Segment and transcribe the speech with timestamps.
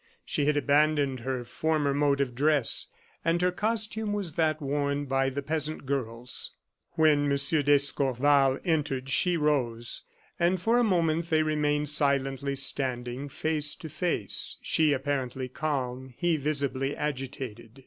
[0.25, 2.87] She had abandoned her former mode of dress,
[3.23, 6.55] and her costume was that worn by the peasant girls.
[6.93, 7.37] When M.
[7.61, 10.01] d'Escorval entered she rose,
[10.39, 16.35] and for a moment they remained silently standing, face to face, she apparently calm, he
[16.35, 17.79] visibly agitated.